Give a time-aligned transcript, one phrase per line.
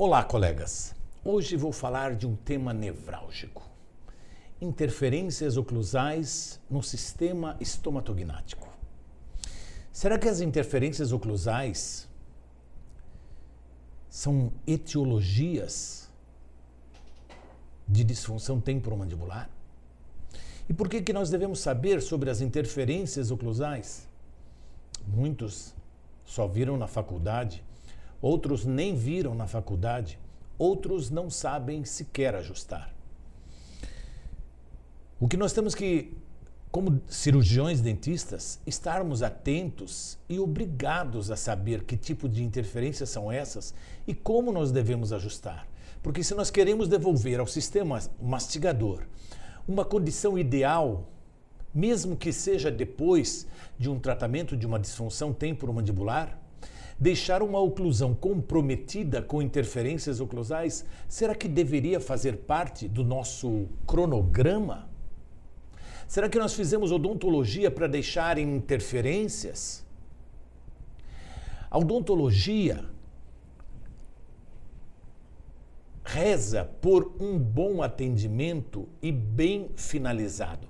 [0.00, 0.94] Olá, colegas.
[1.24, 3.68] Hoje vou falar de um tema nevrálgico:
[4.60, 8.68] interferências oclusais no sistema estomatognático.
[9.92, 12.08] Será que as interferências oclusais
[14.08, 16.08] são etiologias
[17.88, 19.50] de disfunção temporomandibular?
[20.68, 24.08] E por que, que nós devemos saber sobre as interferências oclusais?
[25.08, 25.74] Muitos
[26.24, 27.64] só viram na faculdade,
[28.20, 30.18] outros nem viram na faculdade,
[30.58, 32.94] outros não sabem sequer ajustar.
[35.20, 36.16] O que nós temos que,
[36.70, 43.74] como cirurgiões dentistas, estarmos atentos e obrigados a saber que tipo de interferências são essas
[44.06, 45.66] e como nós devemos ajustar.
[46.02, 49.02] Porque se nós queremos devolver ao sistema mastigador
[49.66, 51.08] uma condição ideal,
[51.74, 53.46] mesmo que seja depois
[53.78, 56.38] de um tratamento de uma disfunção temporomandibular?
[57.00, 64.90] Deixar uma oclusão comprometida com interferências oclusais, será que deveria fazer parte do nosso cronograma?
[66.08, 69.86] Será que nós fizemos odontologia para deixar interferências?
[71.70, 72.84] A odontologia
[76.02, 80.66] reza por um bom atendimento e bem finalizado.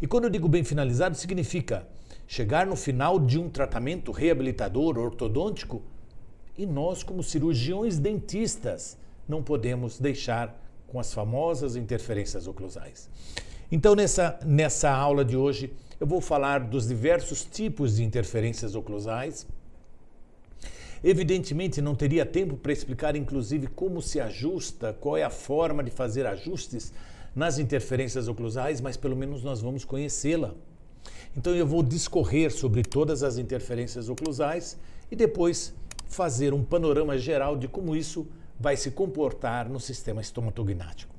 [0.00, 1.86] E quando eu digo bem finalizado, significa
[2.28, 5.82] chegar no final de um tratamento reabilitador ortodôntico
[6.56, 10.56] e nós, como cirurgiões dentistas, não podemos deixar
[10.86, 13.10] com as famosas interferências oclusais.
[13.72, 19.44] Então, nessa, nessa aula de hoje, eu vou falar dos diversos tipos de interferências oclusais
[21.02, 25.90] Evidentemente, não teria tempo para explicar, inclusive, como se ajusta, qual é a forma de
[25.90, 26.92] fazer ajustes
[27.34, 30.54] nas interferências oclusais, mas pelo menos nós vamos conhecê-la.
[31.36, 34.78] Então, eu vou discorrer sobre todas as interferências oclusais
[35.10, 35.74] e depois
[36.06, 38.26] fazer um panorama geral de como isso
[38.58, 41.14] vai se comportar no sistema estomatognático.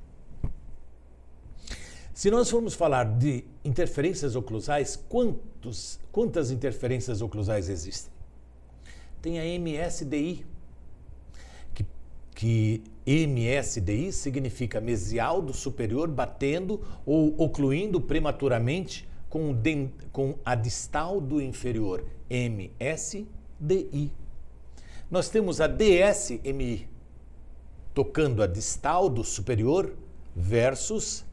[2.12, 8.20] Se nós formos falar de interferências oclusais, quantos, quantas interferências oclusais existem?
[9.20, 10.44] tem a MSDI,
[11.74, 11.86] que,
[12.34, 21.20] que MSDI significa mesial do superior batendo ou ocluindo prematuramente com, den, com a distal
[21.20, 24.12] do inferior, MSDI.
[25.10, 26.86] Nós temos a DSMI,
[27.94, 29.96] tocando a distal do superior
[30.36, 31.24] versus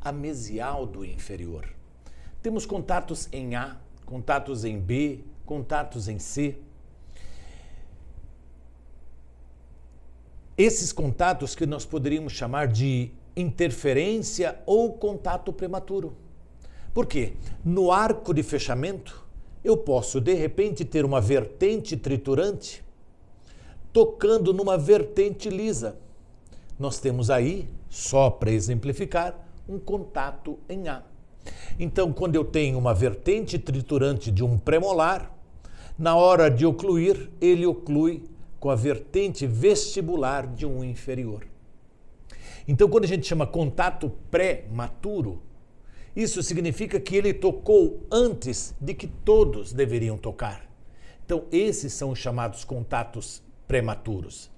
[0.00, 1.68] a mesial do inferior.
[2.40, 3.76] Temos contatos em A,
[4.06, 6.58] contatos em B, contatos em C.
[10.56, 16.14] esses contatos que nós poderíamos chamar de interferência ou contato prematuro.
[16.92, 17.32] Por quê?
[17.64, 19.24] No arco de fechamento,
[19.64, 22.84] eu posso de repente ter uma vertente triturante
[23.92, 25.96] tocando numa vertente lisa.
[26.78, 29.38] Nós temos aí, só para exemplificar,
[29.68, 31.02] um contato em A.
[31.78, 35.30] Então, quando eu tenho uma vertente triturante de um premolar,
[35.98, 38.24] na hora de ocluir, ele oclui
[38.58, 41.46] com a vertente vestibular de um inferior.
[42.66, 45.42] Então, quando a gente chama contato pré-maturo,
[46.14, 50.64] isso significa que ele tocou antes de que todos deveriam tocar.
[51.24, 54.50] Então, esses são os chamados contatos prematuros.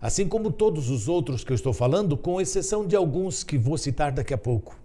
[0.00, 3.78] Assim como todos os outros que eu estou falando, com exceção de alguns que vou
[3.78, 4.78] citar daqui a pouco.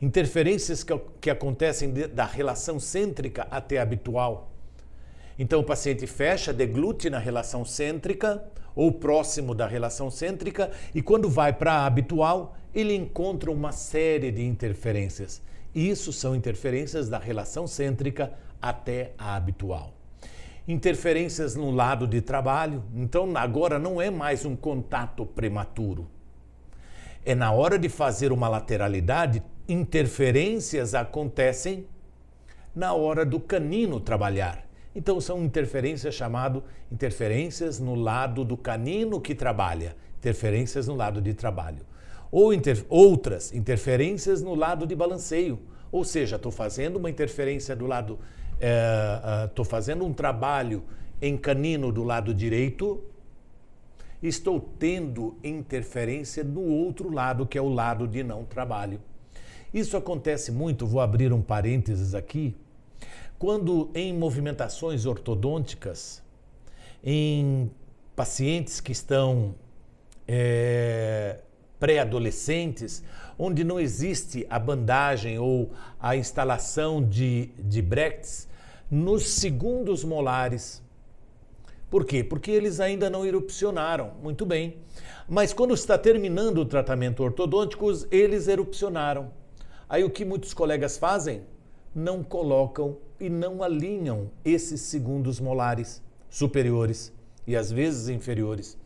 [0.00, 4.52] Interferências que, que acontecem de, da relação cêntrica até habitual
[5.38, 8.42] então o paciente fecha, deglute na relação cêntrica
[8.74, 14.30] ou próximo da relação cêntrica e quando vai para a habitual, ele encontra uma série
[14.30, 15.42] de interferências.
[15.74, 19.92] Isso são interferências da relação cêntrica até a habitual.
[20.66, 26.06] Interferências no lado de trabalho, então agora não é mais um contato prematuro.
[27.24, 31.86] É na hora de fazer uma lateralidade, interferências acontecem
[32.74, 34.64] na hora do canino trabalhar.
[34.94, 41.32] Então são interferências chamado interferências no lado do canino que trabalha, interferências no lado de
[41.32, 41.86] trabalho.
[42.30, 45.58] Ou inter, outras interferências no lado de balanceio,
[45.90, 48.18] ou seja, estou fazendo uma interferência do lado,
[48.54, 50.82] estou é, uh, fazendo um trabalho
[51.20, 53.02] em canino do lado direito,
[54.22, 59.00] estou tendo interferência no outro lado, que é o lado de não trabalho.
[59.72, 62.54] Isso acontece muito, vou abrir um parênteses aqui,
[63.42, 66.22] quando em movimentações ortodônticas,
[67.02, 67.68] em
[68.14, 69.56] pacientes que estão
[70.28, 71.40] é,
[71.80, 73.02] pré-adolescentes,
[73.36, 77.82] onde não existe a bandagem ou a instalação de, de
[78.88, 80.80] nos segundos molares,
[81.90, 82.22] Por quê?
[82.22, 84.12] Porque eles ainda não erupcionaram.
[84.22, 84.76] Muito bem.
[85.28, 89.32] Mas quando está terminando o tratamento ortodôntico, eles erupcionaram.
[89.88, 91.42] Aí o que muitos colegas fazem?
[91.92, 97.12] Não colocam e não alinham esses segundos molares superiores
[97.46, 98.76] e às vezes inferiores.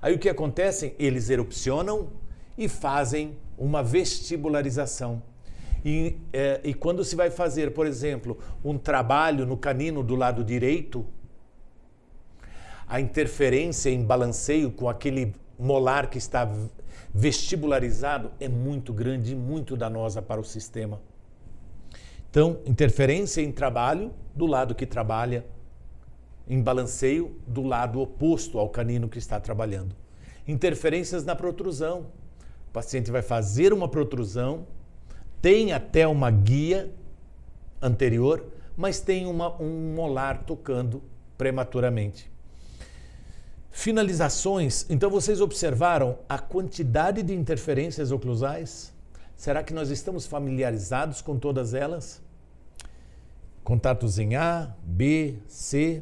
[0.00, 0.94] Aí o que acontece?
[0.98, 2.08] Eles erupcionam
[2.56, 5.22] e fazem uma vestibularização.
[5.84, 10.42] E, é, e quando se vai fazer, por exemplo, um trabalho no canino do lado
[10.42, 11.04] direito,
[12.88, 16.50] a interferência em balanceio com aquele molar que está
[17.12, 20.98] vestibularizado é muito grande e muito danosa para o sistema.
[22.32, 25.44] Então, interferência em trabalho do lado que trabalha,
[26.48, 29.94] em balanceio do lado oposto ao canino que está trabalhando.
[30.48, 32.06] Interferências na protrusão.
[32.70, 34.66] O paciente vai fazer uma protrusão,
[35.42, 36.90] tem até uma guia
[37.82, 41.02] anterior, mas tem uma, um molar tocando
[41.36, 42.32] prematuramente.
[43.70, 44.86] Finalizações.
[44.88, 48.91] Então vocês observaram a quantidade de interferências oclusais?
[49.42, 52.22] Será que nós estamos familiarizados com todas elas?
[53.64, 56.00] Contatos em A, B, C,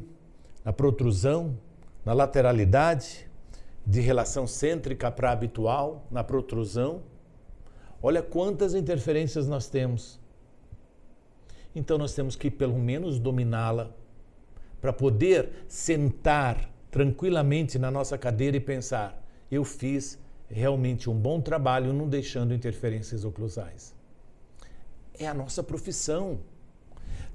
[0.63, 1.57] na protrusão,
[2.05, 3.27] na lateralidade,
[3.87, 7.03] de relação cêntrica para habitual, na protrusão.
[8.03, 10.21] Olha quantas interferências nós temos.
[11.75, 13.91] Então nós temos que pelo menos dominá-la
[14.83, 19.19] para poder sentar tranquilamente na nossa cadeira e pensar:
[19.51, 20.19] eu fiz
[20.51, 23.95] realmente um bom trabalho não deixando interferências oclusais.
[25.19, 26.41] É a nossa profissão.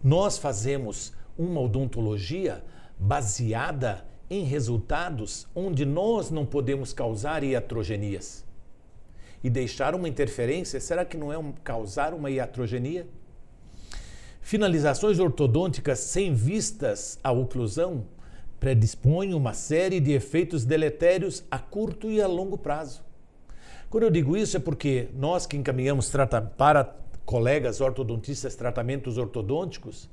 [0.03, 2.63] Nós fazemos uma odontologia
[2.99, 8.43] baseada em resultados onde nós não podemos causar iatrogenias.
[9.43, 13.07] E deixar uma interferência, será que não é um, causar uma iatrogenia?
[14.41, 18.05] Finalizações ortodônticas sem vistas à oclusão
[18.59, 23.04] predispõem uma série de efeitos deletérios a curto e a longo prazo.
[23.89, 26.11] Quando eu digo isso é porque nós que encaminhamos
[26.57, 26.95] para
[27.25, 30.09] colegas ortodontistas tratamentos ortodônticos,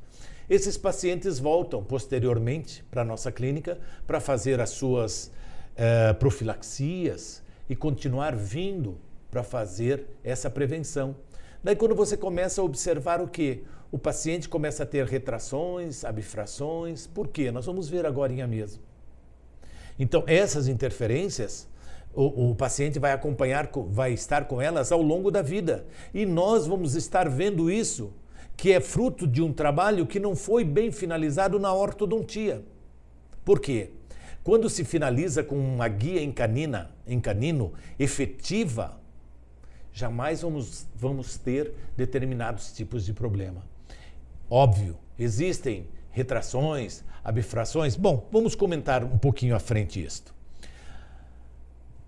[0.49, 5.31] esses pacientes voltam posteriormente para a nossa clínica para fazer as suas
[5.77, 8.99] eh, profilaxias e continuar vindo
[9.31, 11.17] para fazer essa prevenção.
[11.65, 13.63] Daí, quando você começa a observar o que?
[13.91, 17.07] O paciente começa a ter retrações, abfrações.
[17.07, 17.51] Por quê?
[17.51, 18.81] Nós vamos ver agora em a.
[19.99, 21.69] Então, essas interferências,
[22.15, 25.87] o, o, paciente vai acompanhar, vai estar com elas ao longo da vida.
[26.13, 28.13] E nós vamos estar vendo isso,
[28.57, 32.63] que é fruto de um trabalho que não foi bem finalizado na ortodontia.
[33.45, 33.91] Por quê?
[34.45, 39.01] Quando se finaliza com uma guia em canina, em canino efetiva,
[39.93, 43.63] jamais vamos, vamos ter determinados tipos de problema.
[44.51, 47.97] Óbvio, existem retrações, abfrações.
[47.97, 50.35] Bom, vamos comentar um pouquinho à frente isto.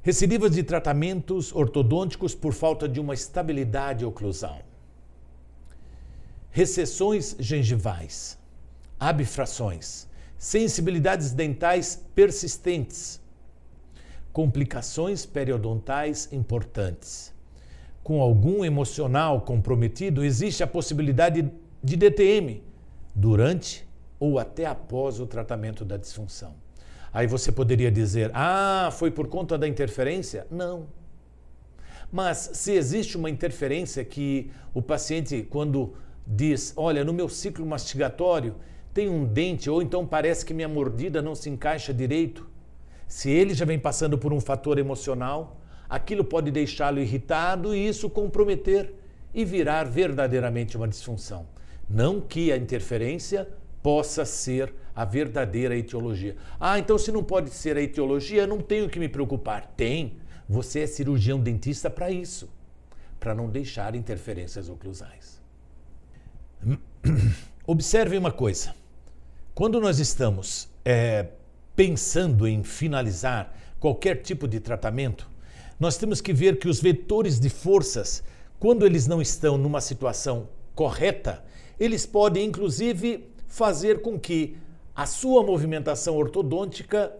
[0.04, 4.60] Recidivas de tratamentos ortodônticos por falta de uma estabilidade oclusal.
[6.50, 8.38] Recessões gengivais,
[9.00, 10.06] abfrações,
[10.38, 13.20] sensibilidades dentais persistentes,
[14.32, 17.34] complicações periodontais importantes
[18.04, 21.50] com algum emocional comprometido, existe a possibilidade
[21.82, 22.62] de DTM
[23.14, 23.88] durante
[24.20, 26.54] ou até após o tratamento da disfunção.
[27.14, 30.48] Aí você poderia dizer: ah, foi por conta da interferência?
[30.50, 30.86] Não.
[32.12, 35.94] Mas se existe uma interferência que o paciente, quando
[36.26, 38.56] diz: olha, no meu ciclo mastigatório
[38.92, 42.48] tem um dente, ou então parece que minha mordida não se encaixa direito,
[43.06, 48.10] se ele já vem passando por um fator emocional, aquilo pode deixá-lo irritado e isso
[48.10, 48.92] comprometer
[49.32, 51.46] e virar verdadeiramente uma disfunção.
[51.88, 53.48] Não que a interferência
[53.84, 56.34] possa ser a verdadeira etiologia.
[56.58, 59.74] Ah, então se não pode ser a etiologia, não tenho que me preocupar.
[59.76, 60.16] Tem.
[60.48, 62.48] Você é cirurgião dentista para isso,
[63.20, 65.38] para não deixar interferências oclusais.
[67.66, 68.74] Observe uma coisa.
[69.54, 71.26] Quando nós estamos é,
[71.76, 75.28] pensando em finalizar qualquer tipo de tratamento,
[75.78, 78.24] nós temos que ver que os vetores de forças,
[78.58, 81.44] quando eles não estão numa situação correta,
[81.78, 84.56] eles podem inclusive fazer com que
[84.96, 87.14] a sua movimentação ortodôntica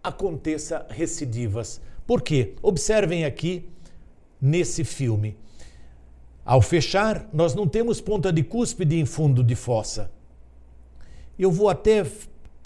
[0.00, 1.80] aconteça recidivas.
[2.06, 2.54] Por quê?
[2.62, 3.68] Observem aqui
[4.40, 5.36] nesse filme.
[6.44, 10.12] Ao fechar, nós não temos ponta de cúspide em fundo de fossa.
[11.36, 12.04] Eu vou até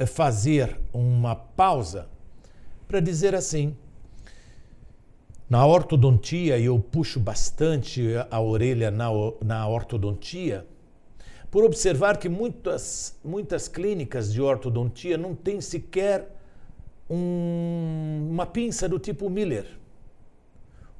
[0.06, 2.10] fazer uma pausa
[2.86, 3.74] para dizer assim:
[5.48, 9.08] na ortodontia, eu puxo bastante a orelha na,
[9.42, 10.66] na ortodontia,
[11.50, 16.36] por observar que muitas, muitas clínicas de ortodontia não têm sequer
[17.08, 19.66] um, uma pinça do tipo Miller,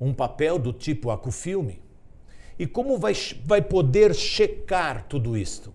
[0.01, 1.83] um papel do tipo acufilme.
[2.59, 3.13] E como vai,
[3.45, 5.75] vai poder checar tudo isto?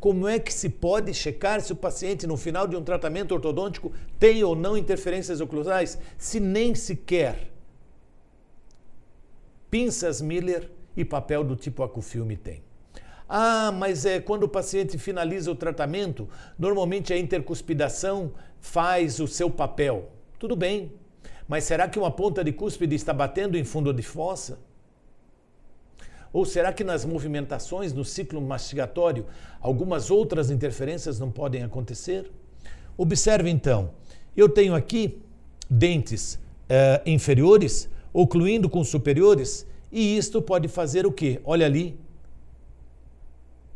[0.00, 3.92] Como é que se pode checar se o paciente, no final de um tratamento ortodôntico,
[4.18, 7.50] tem ou não interferências oclusais, se nem sequer
[9.70, 12.62] pinças Miller e papel do tipo acufilme tem?
[13.34, 19.48] Ah, mas é quando o paciente finaliza o tratamento, normalmente a intercuspidação faz o seu
[19.48, 20.10] papel.
[20.38, 20.92] Tudo bem,
[21.48, 24.58] mas será que uma ponta de cúspide está batendo em fundo de fossa?
[26.30, 29.24] Ou será que nas movimentações no ciclo mastigatório
[29.62, 32.30] algumas outras interferências não podem acontecer?
[32.98, 33.92] Observe então,
[34.36, 35.22] eu tenho aqui
[35.70, 41.40] dentes uh, inferiores ocluindo com superiores e isto pode fazer o quê?
[41.46, 41.98] Olha ali,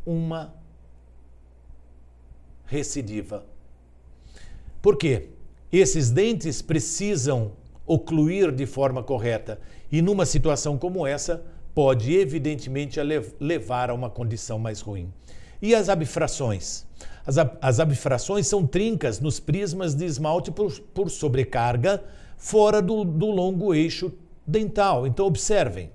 [0.07, 0.53] uma
[2.65, 3.45] recidiva.
[4.81, 5.27] Por quê?
[5.69, 7.51] Esses dentes precisam
[7.85, 9.59] ocluir de forma correta
[9.91, 11.43] e numa situação como essa
[11.75, 12.99] pode evidentemente
[13.37, 15.11] levar a uma condição mais ruim.
[15.61, 16.85] E as abfrações?
[17.25, 22.01] As, ab as abfrações são trincas nos prismas de esmalte por, por sobrecarga
[22.37, 24.13] fora do, do longo eixo
[24.45, 25.05] dental.
[25.05, 25.91] Então observem.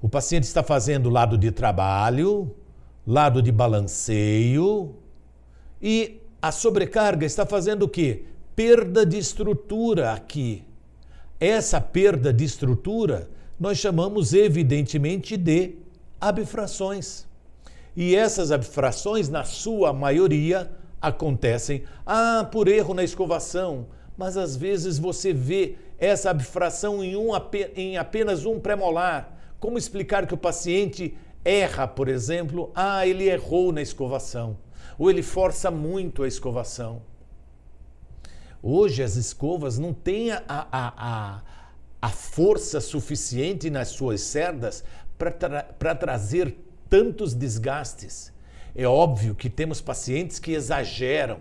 [0.00, 2.52] O paciente está fazendo lado de trabalho,
[3.06, 4.94] lado de balanceio
[5.80, 8.24] e a sobrecarga está fazendo o quê?
[8.54, 10.64] Perda de estrutura aqui.
[11.40, 13.28] Essa perda de estrutura
[13.58, 15.76] nós chamamos evidentemente de
[16.20, 17.26] abfrações.
[17.96, 24.98] E essas abfrações, na sua maioria, acontecem ah, por erro na escovação, mas às vezes
[24.98, 27.30] você vê essa abfração em, um,
[27.76, 29.36] em apenas um premolar.
[29.60, 34.58] Como explicar que o paciente erra, por exemplo, ah, ele errou na escovação,
[34.98, 37.02] ou ele força muito a escovação.
[38.62, 41.42] Hoje as escovas não têm a, a, a,
[42.00, 44.84] a força suficiente nas suas cerdas
[45.18, 46.56] para tra trazer
[46.88, 48.32] tantos desgastes.
[48.74, 51.40] É óbvio que temos pacientes que exageram,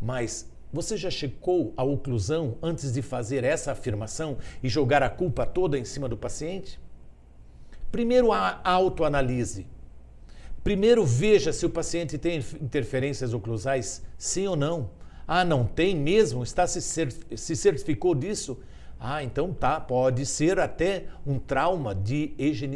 [0.00, 5.46] mas você já checou a oclusão antes de fazer essa afirmação e jogar a culpa
[5.46, 6.80] toda em cima do paciente?
[7.92, 9.66] Primeiro, a autoanalise.
[10.64, 14.90] Primeiro, veja se o paciente tem interferências oclusais, sim ou não.
[15.28, 16.42] Ah, não tem mesmo?
[16.42, 18.58] Está se, se certificou disso?
[18.98, 22.34] Ah, então tá, pode ser até um trauma de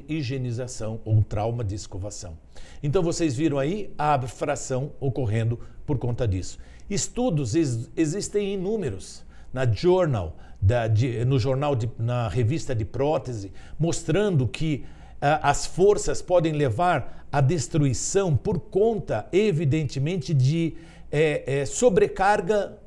[0.08, 2.36] higienização ou um trauma de escovação.
[2.82, 6.58] Então vocês viram aí a abfração ocorrendo por conta disso.
[6.90, 13.52] Estudos ex existem inúmeros na Journal, da, de, no jornal, de, na revista de prótese,
[13.78, 14.84] mostrando que
[15.34, 20.74] as forças podem levar à destruição por conta, evidentemente, de
[21.10, 22.78] é, é, sobrecarga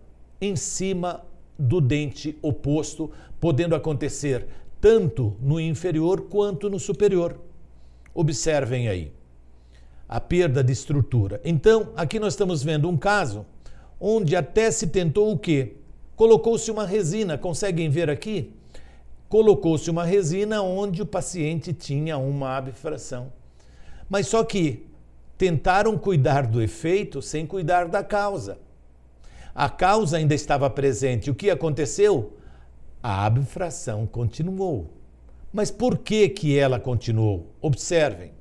[0.42, 1.24] em cima
[1.58, 4.48] do dente oposto, podendo acontecer
[4.80, 7.40] tanto no inferior quanto no superior.
[8.14, 9.12] Observem aí
[10.08, 11.40] a perda de estrutura.
[11.44, 13.46] Então, aqui nós estamos vendo um caso
[14.00, 15.74] onde até se tentou o quê?
[16.16, 18.54] Colocou-se uma resina, conseguem ver aqui?
[19.30, 23.32] Colocou-se uma resina onde o paciente tinha uma abfração.
[24.10, 24.88] Mas só que
[25.38, 28.58] tentaram cuidar do efeito sem cuidar da causa.
[29.54, 31.30] A causa ainda estava presente.
[31.30, 32.38] O que aconteceu?
[33.02, 34.92] A abfração continuou.
[35.54, 37.54] Mas por que que ela continuou?
[37.62, 38.32] Observem.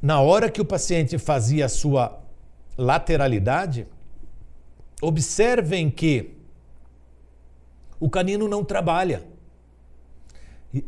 [0.00, 2.18] Na hora que o paciente fazia a sua
[2.76, 3.86] lateralidade,
[5.02, 6.37] observem que
[8.00, 9.22] o canino não trabalha.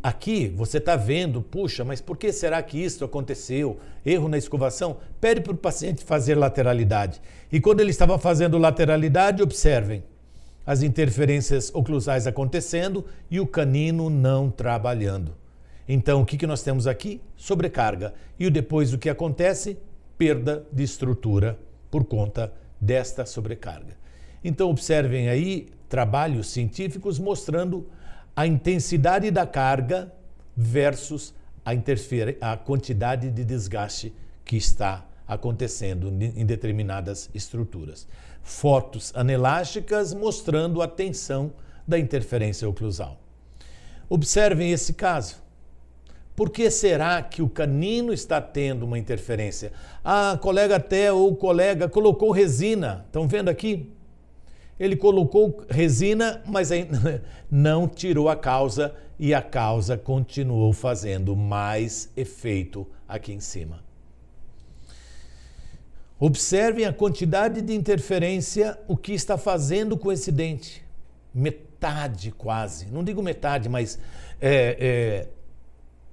[0.03, 3.79] Aqui você está vendo, puxa, mas por que será que isso aconteceu?
[4.05, 4.97] Erro na escovação?
[5.19, 7.19] Pede para o paciente fazer lateralidade.
[7.51, 10.03] E quando ele estava fazendo lateralidade, observem
[10.65, 15.35] as interferências oclusais acontecendo e o canino não trabalhando.
[15.89, 17.19] Então, o que, que nós temos aqui?
[17.35, 18.13] Sobrecarga.
[18.39, 19.77] E depois o que acontece?
[20.15, 21.57] Perda de estrutura
[21.89, 24.00] por conta desta sobrecarga.
[24.43, 27.87] Então, observem aí trabalhos científicos mostrando
[28.35, 30.11] a intensidade da carga
[30.55, 31.33] versus
[31.65, 31.71] a,
[32.53, 38.07] a quantidade de desgaste que está acontecendo em determinadas estruturas.
[38.41, 41.53] Fotos anelásticas mostrando a tensão
[41.87, 43.19] da interferência oclusal.
[44.09, 45.41] Observem esse caso.
[46.35, 49.71] Por que será que o canino está tendo uma interferência?
[50.03, 53.05] Ah, colega até ou colega colocou resina.
[53.07, 53.91] Estão vendo aqui?
[54.81, 62.09] Ele colocou resina, mas ainda não tirou a causa e a causa continuou fazendo mais
[62.17, 63.83] efeito aqui em cima.
[66.19, 70.83] Observem a quantidade de interferência, o que está fazendo com esse dente.
[71.31, 73.99] Metade quase, não digo metade, mas
[74.41, 75.27] é, é,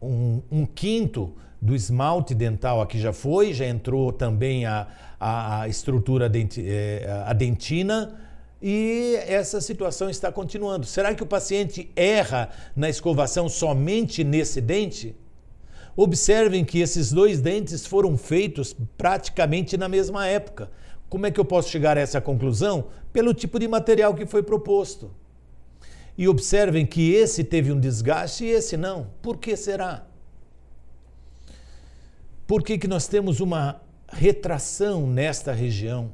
[0.02, 4.86] um, um, quinto do esmalte dental aqui já foi, já entrou também a,
[5.18, 8.27] a, a estrutura denti, é, a dentina
[8.60, 10.84] e essa situação está continuando.
[10.84, 15.14] Será que o paciente erra na escovação somente nesse dente?
[15.96, 20.70] Observem que esses dois dentes foram feitos praticamente na mesma época.
[21.08, 22.88] Como é que eu posso chegar a essa conclusão?
[23.12, 25.10] Pelo tipo de material que foi proposto.
[26.16, 29.10] E observem que esse teve um desgaste e esse não.
[29.22, 30.04] Por que será?
[32.46, 36.12] Por que, que nós temos uma retração nesta região?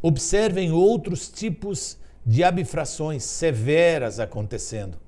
[0.00, 4.98] Observem outros tipos de abfrações severas acontecendo.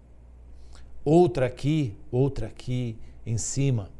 [1.05, 3.91] Outra aqui, outra aqui, em cima.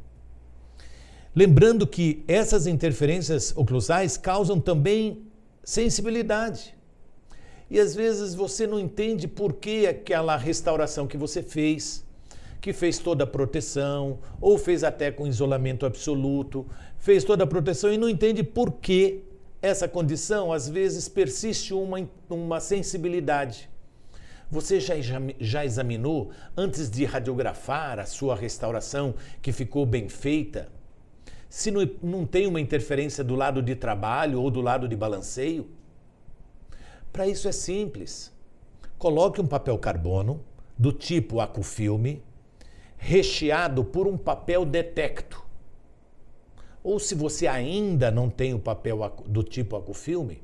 [1.33, 5.23] Lembrando que essas interferências oclusais causam também
[5.63, 6.75] sensibilidade.
[7.69, 12.03] E às vezes você não entende por que aquela restauração que você fez,
[12.59, 16.65] que fez toda a proteção, ou fez até com isolamento absoluto,
[16.97, 19.23] fez toda a proteção e não entende por que
[19.61, 23.69] essa condição, às vezes, persiste uma, uma sensibilidade.
[24.49, 24.95] Você já,
[25.39, 30.69] já examinou, antes de radiografar a sua restauração, que ficou bem feita,
[31.47, 35.69] se não, não tem uma interferência do lado de trabalho ou do lado de balanceio?
[37.11, 38.31] Para isso é simples.
[38.97, 40.43] Coloque um papel carbono
[40.77, 42.23] do tipo acufilme,
[42.97, 45.43] recheado por um papel detecto.
[46.83, 50.41] Ou se você ainda não tem o papel do tipo acufilme,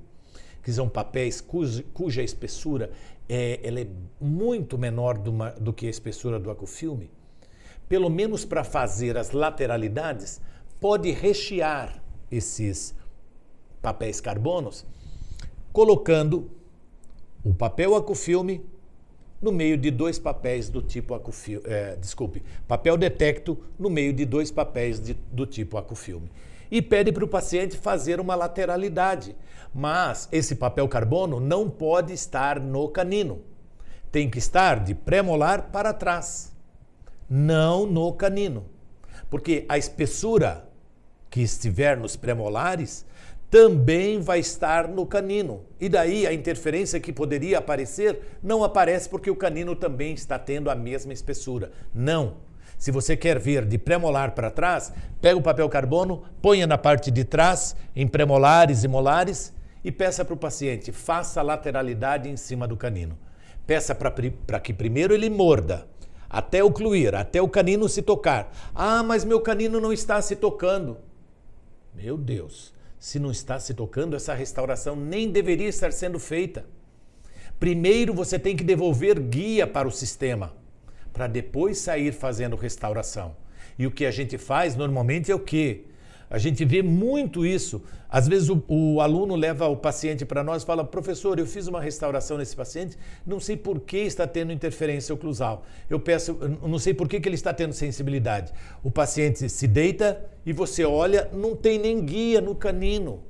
[0.64, 2.92] que são papéis cuja, cuja espessura
[3.28, 3.88] é, ela é
[4.20, 7.10] muito menor do, do que a espessura do acufilme,
[7.90, 10.42] pelo menos para fazer as lateralidades,
[10.80, 12.94] pode rechear esses
[13.82, 14.86] papéis carbonos
[15.72, 16.52] colocando
[17.44, 18.66] o papel acufilme
[19.42, 21.64] no meio de dois papéis do tipo acufilme.
[21.68, 26.30] É, desculpe, papel detecto no meio de dois papéis de, do tipo acufilme.
[26.70, 29.36] E pede para o paciente fazer uma lateralidade.
[29.74, 33.42] Mas esse papel carbono não pode estar no canino.
[34.12, 36.52] Tem que estar de pré-molar para trás,
[37.30, 38.66] não no canino.
[39.30, 40.68] Porque a espessura
[41.30, 43.06] que estiver nos premolares
[43.50, 45.66] também vai estar no canino.
[45.80, 50.70] E daí a interferência que poderia aparecer não aparece porque o canino também está tendo
[50.70, 51.72] a mesma espessura.
[51.94, 52.46] Não.
[52.78, 57.10] Se você quer ver de premolar para trás, pega o papel carbono, ponha na parte
[57.10, 62.38] de trás, em premolares e molares, e peça para o paciente, faça a lateralidade em
[62.38, 63.18] cima do canino.
[63.66, 65.88] Peça para que primeiro ele morda,
[66.30, 68.52] até ocluir, até o canino se tocar.
[68.76, 70.98] Ah, mas meu canino não está se tocando.
[71.96, 76.66] Meu Deus, se não está se tocando, essa restauração nem deveria estar sendo feita.
[77.60, 80.54] Primeiro você tem que devolver guia para o sistema,
[81.12, 83.36] para depois sair fazendo restauração.
[83.78, 85.86] E o que a gente faz normalmente é o quê?
[86.30, 87.82] A gente vê muito isso.
[88.10, 91.68] Às vezes o, o aluno leva o paciente para nós e fala: professor, eu fiz
[91.68, 95.66] uma restauração nesse paciente, não sei por que está tendo interferência oclusal.
[95.90, 98.54] Eu peço, não sei por que, que ele está tendo sensibilidade.
[98.84, 103.24] O paciente se deita e você olha, não tem nem guia no canino.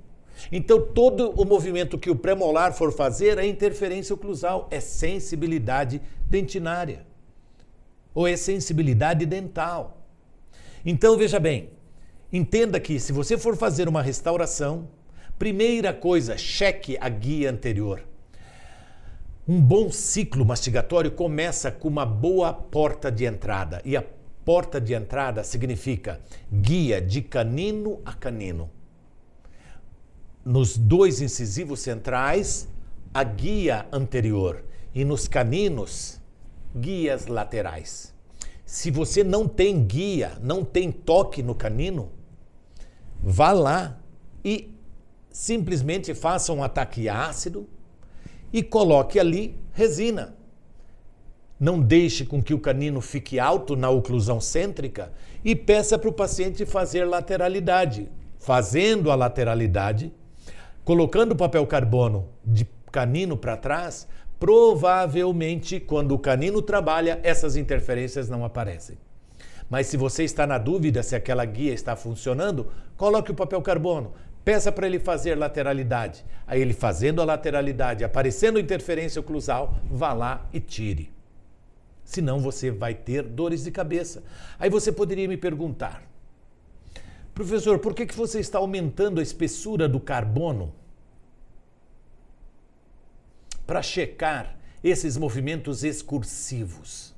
[0.51, 7.05] Então, todo o movimento que o premolar for fazer é interferência oclusal, é sensibilidade dentinária
[8.13, 10.03] ou é sensibilidade dental.
[10.85, 11.69] Então, veja bem,
[12.31, 14.89] Entenda que se você for fazer uma restauração,
[15.39, 18.03] primeira coisa, cheque a guia anterior.
[19.47, 23.81] Um bom ciclo mastigatório começa com uma boa porta de entrada.
[23.85, 24.03] E a
[24.43, 26.19] porta de entrada significa
[26.51, 28.69] guia de canino a canino.
[30.43, 32.67] Nos dois incisivos centrais,
[33.13, 34.65] a guia anterior.
[34.93, 36.19] E nos caninos,
[36.75, 38.13] guias laterais.
[38.65, 42.16] Se você não tem guia, não tem toque no canino,
[43.21, 43.99] vá lá
[44.43, 44.73] e
[45.29, 47.67] simplesmente faça um ataque ácido
[48.51, 50.35] e coloque ali resina.
[51.59, 55.11] Não deixe com que o canino fique alto na oclusão cêntrica
[55.43, 58.09] e peça para o paciente fazer lateralidade.
[58.39, 60.13] Fazendo a lateralidade,
[60.85, 64.07] colocando o papel carbono de canino para trás,
[64.39, 68.97] provavelmente quando o canino trabalha, essas interferências não aparecem.
[69.69, 74.13] Mas se você está na dúvida se aquela guia está funcionando, coloque o papel carbono.
[74.45, 76.23] Peça para ele fazer lateralidade.
[76.45, 81.11] Aí ele fazendo a lateralidade, aparecendo interferência oclusal, vá lá e tire.
[82.05, 84.23] Senão você vai ter dores de cabeça.
[84.57, 86.01] Aí você poderia me perguntar:
[87.33, 90.73] Professor, por que, que você está aumentando a espessura do carbono?
[93.65, 97.16] Para checar esses movimentos excursivos.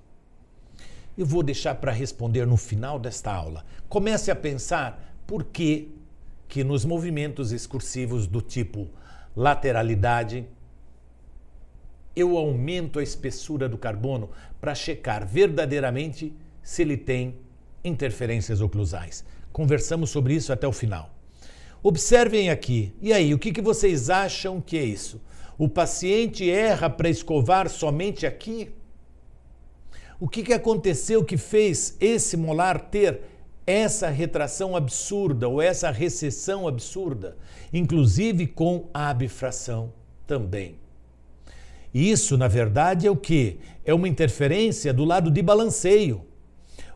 [1.17, 3.65] Eu vou deixar para responder no final desta aula.
[3.87, 5.91] Comece a pensar por que,
[6.47, 8.87] que nos movimentos excursivos do tipo
[9.35, 10.45] lateralidade,
[12.15, 17.35] eu aumento a espessura do carbono para checar verdadeiramente se ele tem
[17.83, 19.23] interferências oclusais.
[19.51, 21.13] Conversamos sobre isso até o final.
[21.81, 22.93] Observem aqui.
[23.01, 25.21] E aí, o que, que vocês acham que é isso?
[25.57, 28.69] O paciente erra para escovar somente aqui?
[30.19, 33.21] O que, que aconteceu que fez esse molar ter
[33.65, 37.37] essa retração absurda ou essa recessão absurda,
[37.71, 39.93] inclusive com a abfração
[40.27, 40.75] também?
[41.93, 43.59] Isso, na verdade, é o que?
[43.85, 46.25] É uma interferência do lado de balanceio.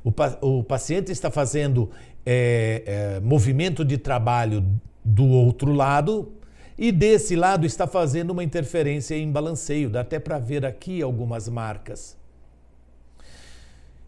[0.03, 1.89] O, pa o paciente está fazendo
[2.25, 4.65] é, é, movimento de trabalho
[5.03, 6.33] do outro lado
[6.77, 9.89] e desse lado está fazendo uma interferência em balanceio.
[9.89, 12.21] Dá até para ver aqui algumas marcas.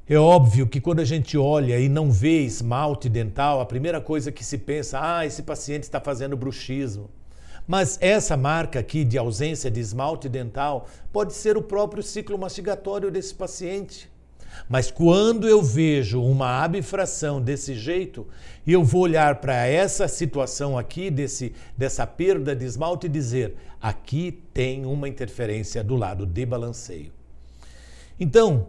[0.07, 4.31] É óbvio que quando a gente olha e não vê esmalte dental, a primeira coisa
[4.31, 7.09] que se pensa, ah, esse paciente está fazendo bruxismo.
[7.67, 13.09] Mas essa marca aqui de ausência de esmalte dental pode ser o próprio ciclo mastigatório
[13.09, 14.07] desse paciente.
[14.69, 18.27] Mas quando eu vejo uma abfração desse jeito,
[18.65, 24.43] eu vou olhar para essa situação aqui, desse, dessa perda de esmalte, e dizer: aqui
[24.53, 27.11] tem uma interferência do lado de balanceio.
[28.19, 28.67] Então,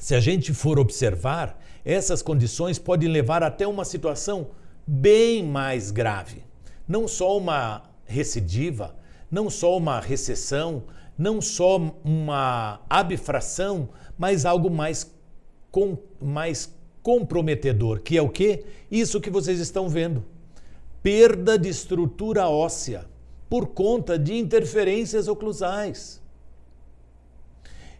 [0.00, 4.48] se a gente for observar, essas condições podem levar até uma situação
[4.86, 6.42] bem mais grave.
[6.88, 8.96] Não só uma recidiva,
[9.30, 10.84] não só uma recessão,
[11.18, 15.14] não só uma abfração, mas algo mais,
[15.70, 18.64] com, mais comprometedor, que é o que?
[18.90, 20.24] Isso que vocês estão vendo.
[21.02, 23.04] Perda de estrutura óssea
[23.50, 26.19] por conta de interferências oclusais.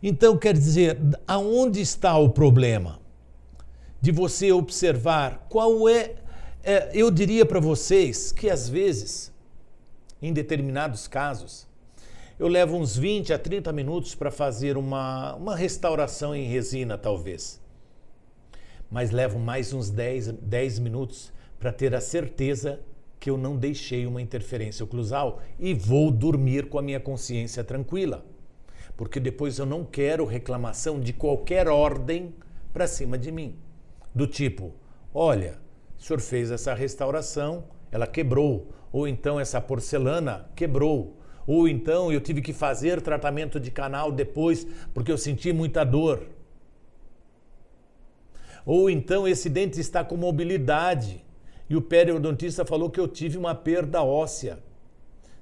[0.03, 2.99] Então, quer dizer, aonde está o problema?
[4.01, 6.15] De você observar qual é.
[6.65, 9.31] é eu diria para vocês que às vezes,
[10.23, 11.69] em determinados casos,
[12.39, 17.61] eu levo uns 20 a 30 minutos para fazer uma, uma restauração em resina, talvez.
[18.91, 22.81] Mas levo mais uns 10, 10 minutos para ter a certeza
[23.21, 28.25] que eu não deixei uma interferência oclusal e vou dormir com a minha consciência tranquila
[29.01, 32.35] porque depois eu não quero reclamação de qualquer ordem
[32.71, 33.57] para cima de mim.
[34.15, 34.75] Do tipo,
[35.15, 35.59] olha,
[35.99, 42.21] o senhor fez essa restauração, ela quebrou, ou então essa porcelana quebrou, ou então eu
[42.21, 46.27] tive que fazer tratamento de canal depois porque eu senti muita dor.
[48.67, 51.25] Ou então esse dente está com mobilidade
[51.71, 54.59] e o periodontista falou que eu tive uma perda óssea.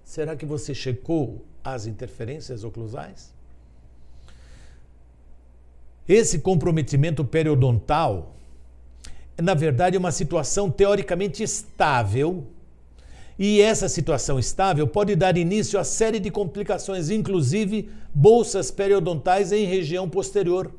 [0.05, 3.37] Será que você checou as interferências oclusais?
[6.09, 8.35] Esse comprometimento periodontal,
[9.41, 12.47] na verdade, é uma situação teoricamente estável.
[13.39, 19.67] E essa situação estável pode dar início a série de complicações, inclusive bolsas periodontais em
[19.67, 20.73] região posterior.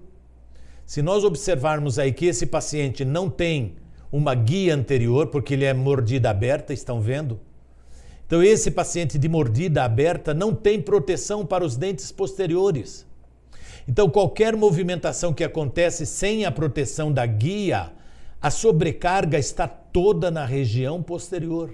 [0.86, 3.76] Se nós observarmos aí que esse paciente não tem
[4.12, 7.40] uma guia anterior, porque ele é mordida aberta, estão vendo?
[8.26, 13.06] Então, esse paciente de mordida aberta não tem proteção para os dentes posteriores.
[13.90, 17.92] Então, qualquer movimentação que acontece sem a proteção da guia,
[18.40, 21.74] a sobrecarga está toda na região posterior.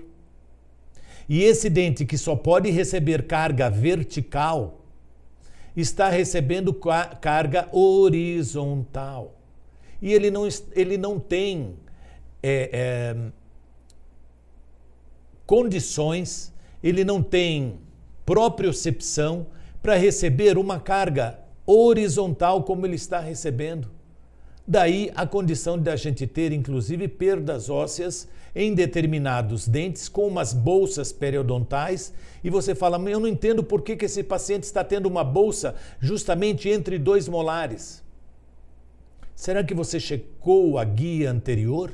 [1.28, 4.86] E esse dente que só pode receber carga vertical
[5.76, 6.74] está recebendo
[7.20, 9.36] carga horizontal.
[10.02, 11.76] E ele não, ele não tem
[12.42, 13.16] é, é,
[15.46, 17.78] condições, ele não tem
[18.26, 19.48] propriocepção
[19.82, 23.90] para receber uma carga horizontal como ele está recebendo.
[24.68, 30.54] Daí a condição de a gente ter, inclusive, perdas ósseas em determinados dentes com umas
[30.54, 35.08] bolsas periodontais e você fala, eu não entendo por que, que esse paciente está tendo
[35.08, 38.04] uma bolsa justamente entre dois molares.
[39.36, 41.92] Será que você checou a guia anterior?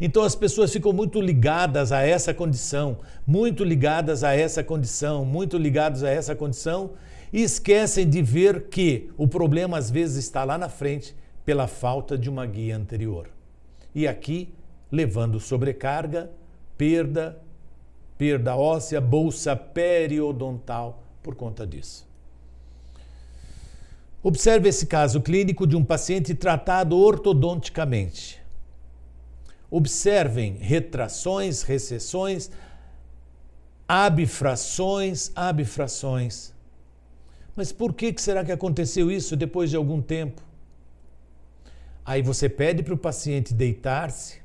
[0.00, 5.58] Então as pessoas ficam muito ligadas a essa condição, muito ligadas a essa condição, muito
[5.58, 6.92] ligadas a essa condição
[7.32, 12.16] e esquecem de ver que o problema às vezes está lá na frente pela falta
[12.18, 13.28] de uma guia anterior.
[13.94, 14.52] E aqui,
[14.90, 16.30] levando sobrecarga,
[16.76, 17.40] perda,
[18.18, 22.06] perda óssea, bolsa periodontal por conta disso.
[24.22, 28.42] Observe esse caso clínico de um paciente tratado ortodonticamente.
[29.70, 32.50] Observem retrações, recessões,
[33.88, 36.52] abfrações, abfrações.
[37.56, 40.42] Mas por que será que aconteceu isso depois de algum tempo?
[42.04, 44.38] Aí você pede para o paciente deitar-se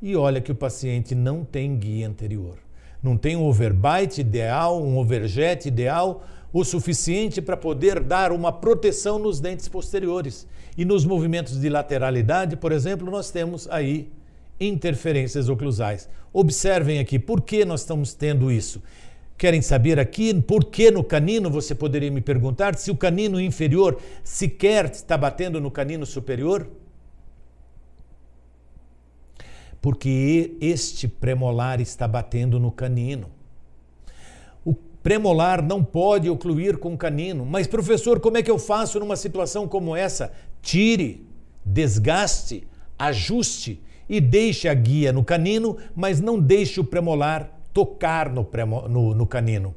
[0.00, 2.58] e olha que o paciente não tem guia anterior.
[3.02, 9.18] Não tem um overbite ideal, um overjet ideal, o suficiente para poder dar uma proteção
[9.18, 10.46] nos dentes posteriores.
[10.76, 14.12] E nos movimentos de lateralidade, por exemplo, nós temos aí
[14.60, 16.08] interferências oclusais.
[16.32, 18.82] Observem aqui por que nós estamos tendo isso.
[19.38, 21.48] Querem saber aqui por que no canino?
[21.48, 26.68] Você poderia me perguntar se o canino inferior sequer está batendo no canino superior?
[29.80, 33.30] Porque este premolar está batendo no canino.
[34.64, 37.46] O premolar não pode ocluir com o canino.
[37.46, 40.32] Mas, professor, como é que eu faço numa situação como essa?
[40.60, 41.24] Tire,
[41.64, 42.66] desgaste,
[42.98, 48.44] ajuste e deixe a guia no canino, mas não deixe o premolar tocar no,
[48.88, 49.72] no, no canino.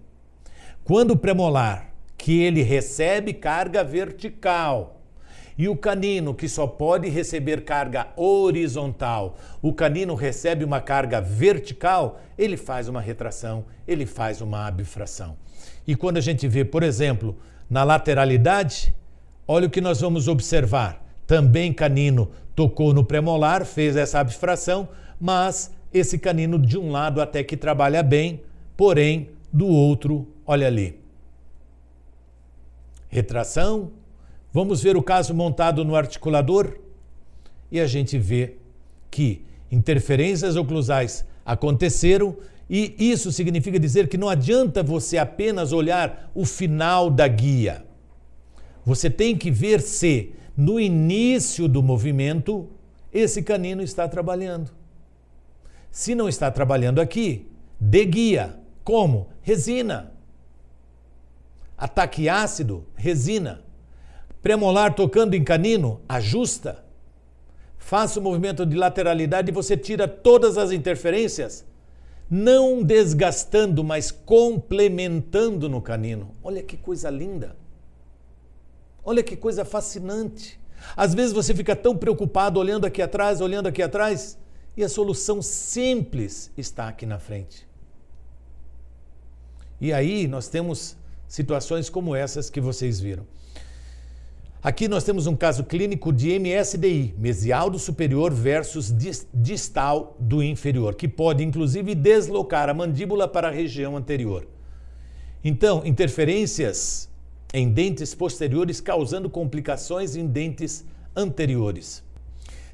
[0.84, 5.00] Quando o premolar, que ele recebe carga vertical,
[5.56, 12.20] e o canino, que só pode receber carga horizontal, o canino recebe uma carga vertical,
[12.36, 15.38] ele faz uma retração, ele faz uma abfração.
[15.86, 17.38] E quando a gente vê, por exemplo,
[17.70, 18.96] na lateralidade,
[19.48, 21.06] olha o que nós vamos observar.
[21.28, 27.44] Também canino tocou no premolar, fez essa abfração, mas esse canino de um lado até
[27.44, 28.42] que trabalha bem,
[28.78, 31.00] porém do outro, olha ali.
[33.10, 33.92] Retração.
[34.54, 36.78] Vamos ver o caso montado no articulador
[37.72, 38.56] e a gente vê
[39.10, 42.36] que interferências oclusais aconteceram
[42.70, 47.86] e isso significa dizer que não adianta você apenas olhar o final da guia.
[48.86, 52.70] Você tem que ver se no início do movimento
[53.14, 54.72] esse canino está trabalhando.
[55.92, 58.58] Se não está trabalhando aqui, dê guia.
[58.84, 59.30] Como?
[59.42, 60.14] Resina.
[61.78, 63.62] Ataque ácido, resina.
[64.42, 66.84] Premolar tocando em canino, ajusta.
[67.78, 71.66] Faça o movimento de lateralidade e você tira todas as interferências,
[72.30, 76.34] não desgastando, mas complementando no canino.
[76.42, 77.56] Olha que coisa linda.
[79.04, 80.60] Olha que coisa fascinante.
[80.96, 84.38] Às vezes você fica tão preocupado olhando aqui atrás, olhando aqui atrás,
[84.76, 87.68] e a solução simples está aqui na frente.
[89.80, 90.96] E aí nós temos
[91.28, 93.26] situações como essas que vocês viram.
[94.64, 98.94] Aqui nós temos um caso clínico de MSDI, mesial do superior versus
[99.34, 104.48] distal do inferior, que pode inclusive deslocar a mandíbula para a região anterior.
[105.44, 107.10] Então, interferências
[107.52, 112.04] em dentes posteriores causando complicações em dentes anteriores.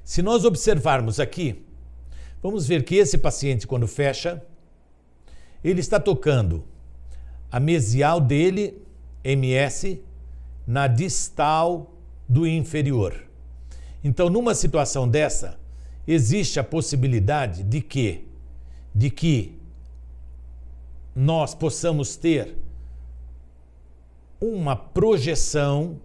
[0.03, 1.63] Se nós observarmos aqui,
[2.47, 4.41] vamos ver que esse paciente, quando fecha,
[5.62, 6.63] ele está tocando
[7.51, 8.81] a mesial dele,
[9.21, 10.01] MS,
[10.65, 11.93] na distal
[12.25, 13.21] do inferior.
[14.01, 15.60] Então, numa situação dessa,
[16.07, 18.25] existe a possibilidade de que
[18.95, 19.60] de que
[21.13, 22.55] nós possamos ter
[24.39, 25.99] uma projeção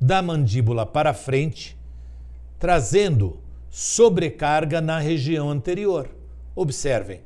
[0.00, 1.76] da mandíbula para frente,
[2.58, 3.43] trazendo
[3.76, 6.08] sobrecarga na região anterior.
[6.54, 7.22] Observem.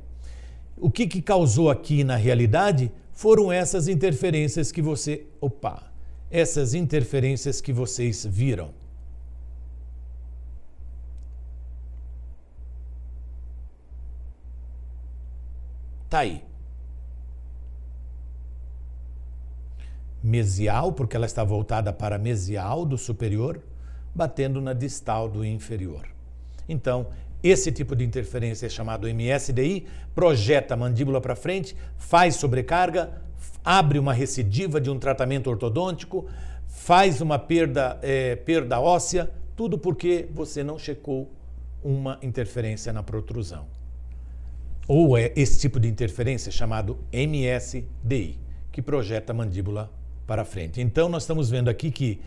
[0.75, 5.27] O que, que causou aqui na realidade foram essas interferências que você.
[5.39, 5.83] Opa!
[6.31, 8.71] Essas interferências que vocês viram.
[16.09, 16.41] Tá aí.
[20.21, 23.61] mesial, porque ela está voltada para mesial do superior,
[24.13, 26.18] batendo na distal do inferior.
[26.69, 27.07] Então,
[27.41, 33.21] esse tipo de interferência é chamado MSDI, projeta a mandíbula para frente, faz sobrecarga,
[33.65, 36.27] abre uma recidiva de um tratamento ortodôntico,
[36.67, 41.31] faz uma perda, é, perda óssea, tudo porque você não checou
[41.83, 43.65] uma interferência na protrusão.
[44.87, 48.39] Ou é esse tipo de interferência chamado MSDI,
[48.71, 49.91] que projeta a mandíbula
[50.27, 50.81] para frente.
[50.81, 52.19] Então, nós estamos vendo aqui que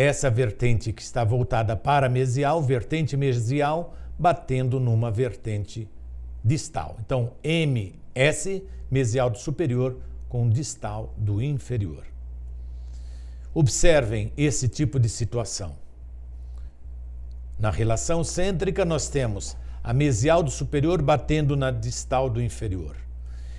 [0.00, 5.86] essa vertente que está voltada para mesial, vertente mesial, batendo numa vertente
[6.42, 6.96] distal.
[7.04, 12.02] Então, MS, mesial do superior, com distal do inferior.
[13.52, 15.76] Observem esse tipo de situação.
[17.58, 22.96] Na relação cêntrica, nós temos a mesial do superior batendo na distal do inferior.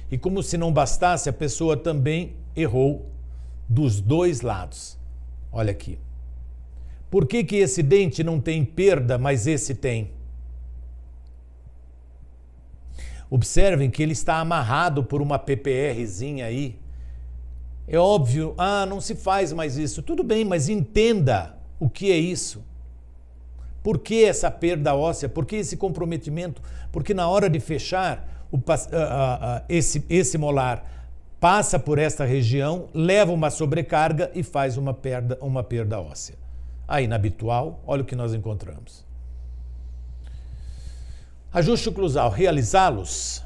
[0.09, 3.11] E como se não bastasse, a pessoa também errou
[3.69, 4.97] dos dois lados.
[5.51, 5.99] Olha aqui.
[7.11, 10.11] Por que, que esse dente não tem perda, mas esse tem?
[13.29, 16.79] Observem que ele está amarrado por uma PPRzinha aí.
[17.85, 20.01] É óbvio, ah, não se faz mais isso.
[20.01, 22.63] Tudo bem, mas entenda o que é isso.
[23.83, 25.27] Por que essa perda óssea?
[25.27, 26.61] Por que esse comprometimento?
[26.93, 28.57] Porque na hora de fechar, o,
[29.67, 31.09] esse, esse molar
[31.41, 36.35] passa por esta região, leva uma sobrecarga e faz uma perda, uma perda óssea.
[36.91, 39.05] Aí na habitual, olha o que nós encontramos.
[41.53, 43.41] Ajuste oclusal, realizá-los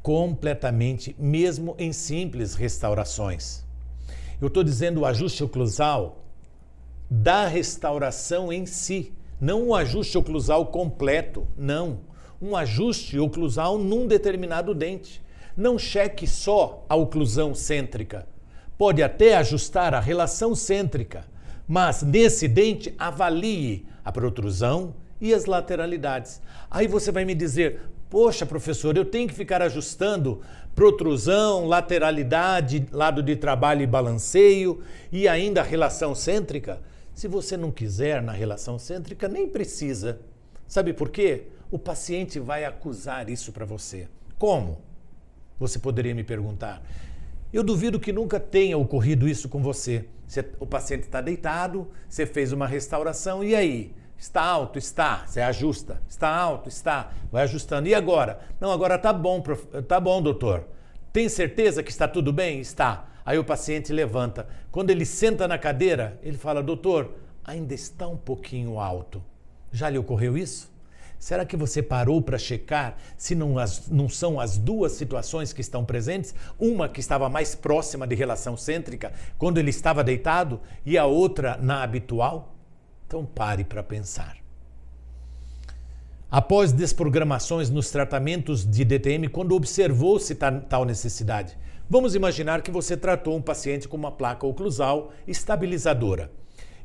[0.00, 3.64] completamente, mesmo em simples restaurações.
[4.40, 6.24] Eu estou dizendo o ajuste oclusal
[7.10, 11.98] da restauração em si, não um ajuste oclusal completo, não.
[12.40, 15.20] Um ajuste oclusal num determinado dente.
[15.56, 18.24] Não cheque só a oclusão cêntrica.
[18.78, 21.24] Pode até ajustar a relação cêntrica,
[21.66, 26.40] mas nesse dente avalie a protrusão e as lateralidades.
[26.70, 30.40] Aí você vai me dizer: Poxa, professor, eu tenho que ficar ajustando
[30.74, 36.80] protrusão, lateralidade, lado de trabalho e balanceio e ainda relação cêntrica?
[37.14, 40.20] Se você não quiser na relação cêntrica, nem precisa.
[40.68, 41.44] Sabe por quê?
[41.70, 44.06] O paciente vai acusar isso para você.
[44.38, 44.78] Como?
[45.58, 46.82] Você poderia me perguntar.
[47.52, 50.04] Eu duvido que nunca tenha ocorrido isso com você.
[50.26, 53.94] Você o paciente está deitado, você fez uma restauração, e aí?
[54.18, 54.78] Está alto?
[54.78, 55.26] Está.
[55.26, 56.00] Você ajusta.
[56.08, 56.68] Está alto?
[56.68, 57.12] Está.
[57.30, 57.88] Vai ajustando.
[57.88, 58.40] E agora?
[58.58, 59.66] Não, agora está bom, prof...
[59.82, 60.64] tá bom, doutor.
[61.12, 62.60] Tem certeza que está tudo bem?
[62.60, 63.06] Está.
[63.24, 64.46] Aí o paciente levanta.
[64.70, 69.22] Quando ele senta na cadeira, ele fala: Doutor, ainda está um pouquinho alto.
[69.70, 70.70] Já lhe ocorreu isso?
[71.18, 75.60] Será que você parou para checar se não, as, não são as duas situações que
[75.60, 76.34] estão presentes?
[76.58, 81.56] Uma que estava mais próxima de relação cêntrica, quando ele estava deitado, e a outra
[81.56, 82.54] na habitual?
[83.06, 84.36] Então pare para pensar.
[86.30, 91.56] Após desprogramações nos tratamentos de DTM, quando observou-se tal necessidade,
[91.88, 96.32] Vamos imaginar que você tratou um paciente com uma placa oclusal estabilizadora.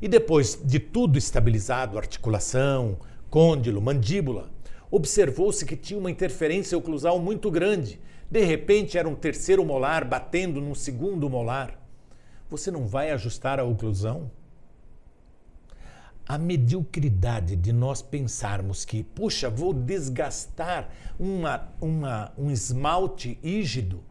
[0.00, 2.96] E depois de tudo estabilizado, articulação,
[3.32, 4.50] côndilo, mandíbula,
[4.90, 7.98] observou-se que tinha uma interferência oclusal muito grande.
[8.30, 11.80] De repente era um terceiro molar batendo num segundo molar.
[12.50, 14.30] Você não vai ajustar a oclusão?
[16.24, 24.04] a mediocridade de nós pensarmos que, puxa, vou desgastar uma, uma, um esmalte rígido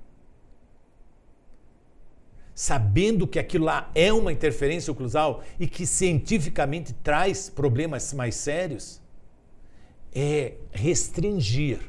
[2.53, 9.00] sabendo que aquilo lá é uma interferência oclusal e que cientificamente traz problemas mais sérios,
[10.13, 11.79] é restringir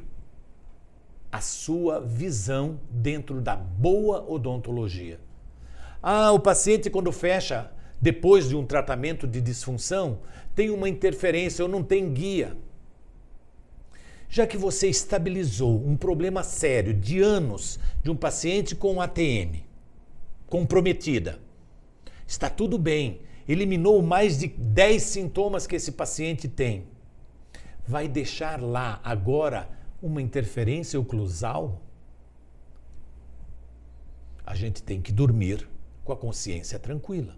[1.31, 5.19] a sua visão dentro da boa odontologia.
[6.03, 7.71] Ah, o paciente quando fecha
[8.03, 10.19] depois de um tratamento de disfunção,
[10.57, 12.57] tem uma interferência ou não tem guia.
[14.29, 19.63] Já que você estabilizou um problema sério de anos de um paciente com ATM,
[20.49, 21.39] comprometida.
[22.27, 26.87] Está tudo bem, eliminou mais de 10 sintomas que esse paciente tem.
[27.87, 29.69] Vai deixar lá agora
[30.03, 31.81] uma interferência oclusal?
[34.45, 35.69] A gente tem que dormir
[36.05, 37.37] com a consciência tranquila.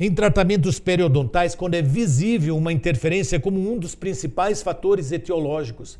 [0.00, 5.98] Em tratamentos periodontais, quando é visível uma interferência como um dos principais fatores etiológicos,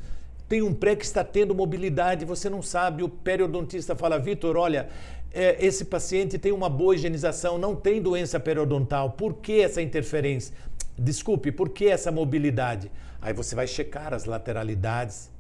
[0.49, 4.89] tem um pré que está tendo mobilidade, você não sabe, o periodontista fala, Vitor, olha,
[5.33, 10.55] é, esse paciente tem uma boa higienização, não tem doença periodontal, por que essa interferência?
[10.99, 12.91] Desculpe, por que essa mobilidade?
[13.23, 15.31] Aí você vai checar as lateralidades,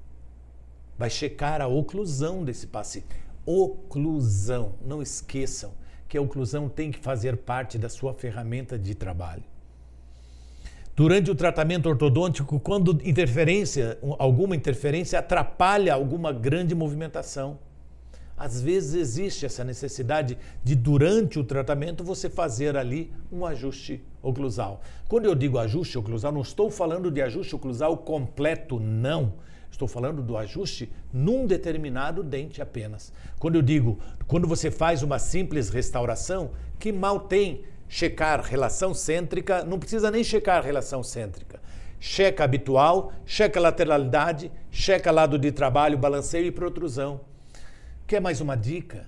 [0.96, 3.06] vai checar a oclusão desse paciente.
[3.44, 5.72] Oclusão, não esqueçam
[6.08, 9.44] que a oclusão tem que fazer parte da sua ferramenta de trabalho.
[10.96, 17.58] Durante o tratamento ortodôntico, quando interferência, alguma interferência atrapalha alguma grande movimentação.
[18.36, 24.80] Às vezes existe essa necessidade de, durante o tratamento, você fazer ali um ajuste oclusal.
[25.08, 29.34] Quando eu digo ajuste oclusal, não estou falando de ajuste oclusal completo, não.
[29.70, 33.12] Estou falando do ajuste num determinado dente apenas.
[33.38, 39.64] Quando eu digo, quando você faz uma simples restauração, que mal tem checar relação cêntrica,
[39.64, 41.60] não precisa nem checar relação cêntrica.
[42.00, 47.20] Checa habitual, checa lateralidade, checa lado de trabalho, balanceio e protrusão.
[48.06, 49.06] Quer mais uma dica?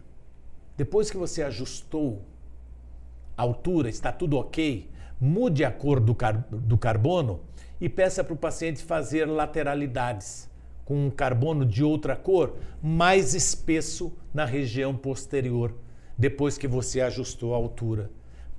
[0.76, 2.24] Depois que você ajustou
[3.36, 4.89] a altura, está tudo ok,
[5.21, 7.41] mude a cor do, car do carbono
[7.81, 10.49] e peça para o paciente fazer lateralidades
[10.85, 15.73] com um carbono de outra cor mais espesso na região posterior,
[16.18, 18.11] depois que você ajustou a altura.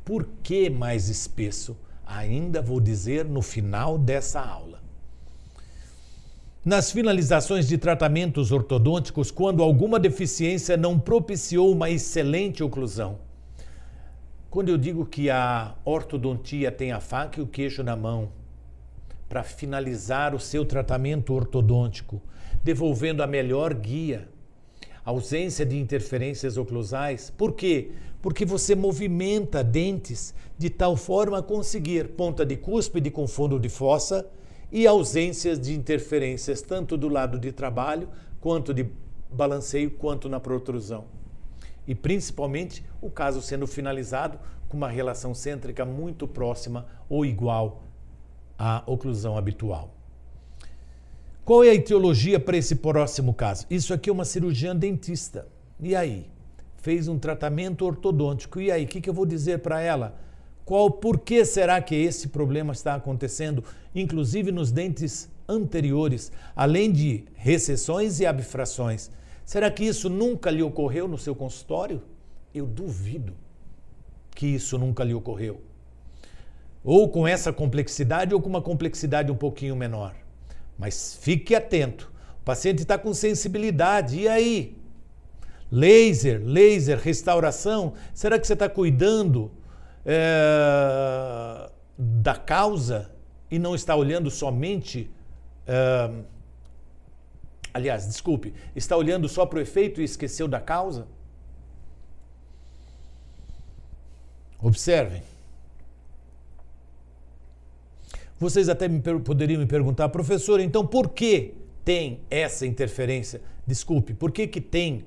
[0.06, 1.78] Por que mais espesso?
[2.06, 4.82] Ainda vou dizer no final dessa aula.
[6.64, 13.18] Nas finalizações de tratamentos ortodônticos, quando alguma deficiência não propiciou uma excelente oclusão,
[14.52, 18.34] quando eu digo que a ortodontia tem a faca e o queijo na mão
[19.30, 22.22] para finalizar o seu tratamento ortodôntico,
[22.62, 24.28] devolvendo a melhor guia,
[25.06, 27.92] ausência de interferências oclusais, por quê?
[28.22, 33.70] Porque você movimenta dentes de tal forma a conseguir ponta de cúspide com fundo de
[33.70, 34.30] fossa
[34.70, 38.10] e ausências de interferências tanto do lado de trabalho
[38.42, 38.86] quanto de
[39.32, 41.21] balanceio quanto na protrusão
[41.88, 47.84] e principalmente o caso sendo finalizado com uma relação cêntrica muito próxima ou igual
[48.58, 49.94] à oclusão habitual.
[51.44, 53.66] Qual é a etiologia para esse próximo caso?
[53.70, 55.48] Isso aqui é uma cirurgiã dentista.
[55.80, 56.30] E aí?
[56.78, 58.62] Fez um tratamento ortodôntico.
[58.62, 58.86] E aí?
[58.86, 60.16] O que, que eu vou dizer para ela?
[60.64, 63.64] Qual, por que será que esse problema está acontecendo,
[63.94, 69.10] inclusive nos dentes anteriores, além de recessões e abfrações?
[69.46, 72.02] Será que isso nunca lhe ocorreu no seu consultório?
[72.54, 73.34] Eu duvido
[74.36, 75.62] que isso nunca lhe ocorreu.
[76.84, 80.16] Ou com essa complexidade, ou com uma complexidade um pouquinho menor.
[80.78, 82.12] Mas fique atento.
[82.42, 84.20] O paciente está com sensibilidade.
[84.20, 84.76] E aí?
[85.72, 87.94] Laser, laser, restauração.
[88.14, 89.52] Será que você está cuidando
[90.06, 93.12] é, da causa
[93.50, 95.12] e não está olhando somente
[95.68, 96.10] eh,
[97.74, 101.08] Aliás, desculpe, está olhando só para o efeito e esqueceu da causa?
[104.60, 105.24] Observem.
[108.40, 111.54] Vocês até me poderiam me perguntar, professor, então por que
[111.86, 113.42] tem essa interferência?
[113.66, 115.06] Desculpe, por que, que tem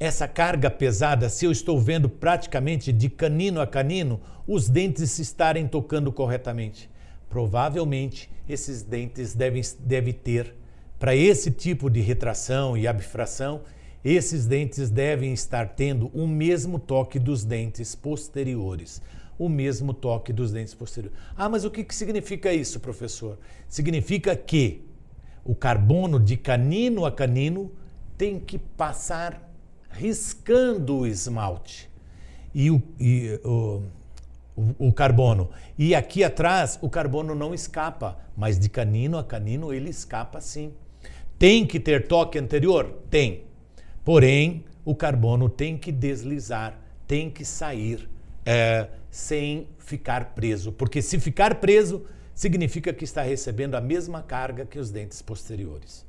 [0.00, 5.22] essa carga pesada se eu estou vendo praticamente de canino a canino os dentes se
[5.22, 6.90] estarem tocando corretamente?
[7.28, 10.54] Provavelmente esses dentes devem, devem ter
[11.02, 13.62] para esse tipo de retração e abfração,
[14.04, 19.02] esses dentes devem estar tendo o mesmo toque dos dentes posteriores.
[19.36, 21.18] O mesmo toque dos dentes posteriores.
[21.36, 23.36] Ah, mas o que, que significa isso, professor?
[23.68, 24.84] Significa que
[25.44, 27.72] o carbono de canino a canino
[28.16, 29.52] tem que passar
[29.90, 31.90] riscando o esmalte
[32.54, 33.82] e, o, e o,
[34.56, 35.50] o, o, carbono.
[35.76, 40.72] E aqui atrás o carbono não escapa, mas de canino a canino ele escapa sim.
[41.42, 43.02] Tem que ter toque anterior?
[43.10, 43.42] Tem.
[44.04, 48.08] Porém, o carbono tem que deslizar, tem que sair
[48.46, 50.70] é, sem ficar preso.
[50.70, 56.06] Porque se ficar preso, significa que está recebendo a mesma carga que os dentes posteriores.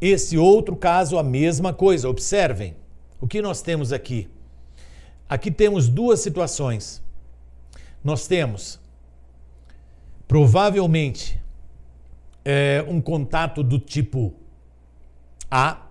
[0.00, 2.08] Esse outro caso, a mesma coisa.
[2.08, 2.76] Observem
[3.20, 4.26] o que nós temos aqui.
[5.28, 7.02] Aqui temos duas situações.
[8.02, 8.80] Nós temos,
[10.26, 11.37] provavelmente,
[12.50, 14.32] é, um contato do tipo
[15.50, 15.86] A,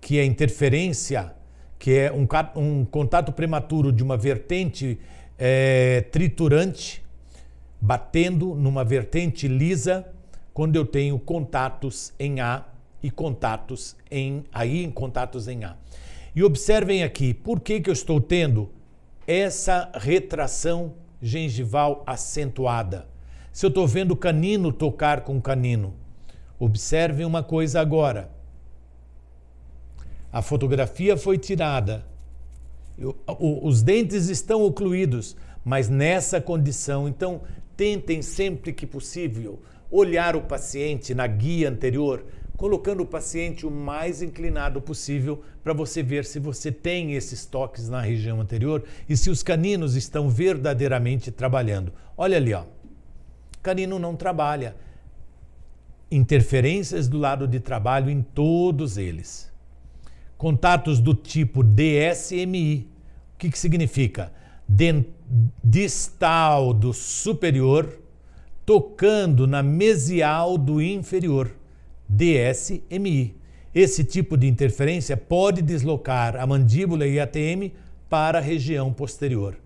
[0.00, 1.32] que é interferência,
[1.78, 2.26] que é um,
[2.56, 4.98] um contato prematuro de uma vertente
[5.38, 7.00] é, triturante,
[7.80, 10.04] batendo numa vertente lisa,
[10.52, 12.64] quando eu tenho contatos em A
[13.00, 15.76] e contatos em aí em contatos em A.
[16.34, 18.68] E observem aqui, por que, que eu estou tendo
[19.28, 23.13] essa retração gengival acentuada?
[23.54, 25.94] se eu estou vendo canino tocar com canino.
[26.58, 28.28] Observem uma coisa agora.
[30.32, 32.04] A fotografia foi tirada,
[32.98, 37.06] eu, o, os dentes estão ocluídos, mas nessa condição.
[37.06, 37.42] Então,
[37.76, 42.24] tentem sempre que possível olhar o paciente na guia anterior,
[42.56, 47.88] colocando o paciente o mais inclinado possível para você ver se você tem esses toques
[47.88, 51.92] na região anterior e se os caninos estão verdadeiramente trabalhando.
[52.16, 52.64] Olha ali, ó.
[53.64, 54.76] Canino não trabalha.
[56.10, 59.50] Interferências do lado de trabalho em todos eles.
[60.36, 62.86] Contatos do tipo DSMI.
[63.34, 64.30] O que, que significa?
[65.64, 67.98] Distal do superior
[68.66, 71.50] tocando na mesial do inferior.
[72.06, 73.34] DSMI.
[73.74, 77.72] Esse tipo de interferência pode deslocar a mandíbula e a ATM
[78.10, 79.56] para a região posterior.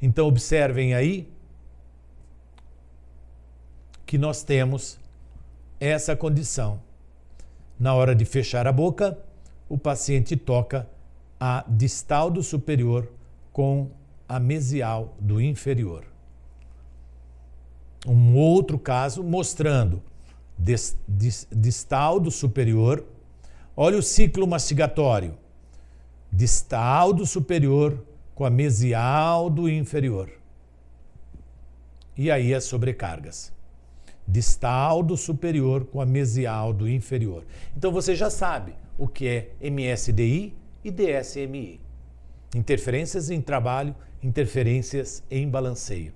[0.00, 1.28] Então, observem aí
[4.08, 4.98] que nós temos
[5.78, 6.80] essa condição.
[7.78, 9.18] Na hora de fechar a boca,
[9.68, 10.88] o paciente toca
[11.38, 13.12] a distal do superior
[13.52, 13.90] com
[14.26, 16.06] a mesial do inferior.
[18.06, 20.02] Um outro caso mostrando
[20.58, 23.04] distal do superior,
[23.76, 25.36] olha o ciclo mastigatório,
[26.32, 28.02] distal do superior
[28.34, 30.30] com a mesial do inferior.
[32.16, 33.57] E aí as sobrecargas.
[37.74, 40.54] Então você já sabe o que é MSDI
[40.84, 41.80] e DSMI.
[42.54, 46.12] Interferências em trabalho, interferências em balanceio.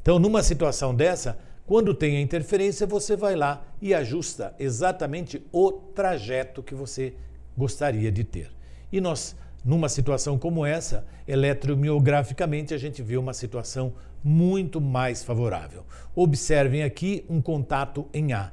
[0.00, 5.72] Então, numa situação dessa, quando tem a interferência, você vai lá e ajusta exatamente o
[5.72, 7.14] trajeto que você
[7.56, 8.50] gostaria de ter.
[8.92, 9.34] E nós,
[9.64, 15.84] numa situação como essa, eletromiograficamente, a gente vê uma situação muito mais favorável.
[16.16, 18.50] Observem aqui um contato em A.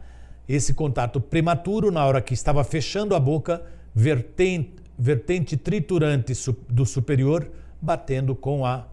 [0.47, 3.63] Esse contato prematuro, na hora que estava fechando a boca,
[3.95, 6.33] vertente, vertente triturante
[6.67, 7.49] do superior
[7.81, 8.85] batendo com a,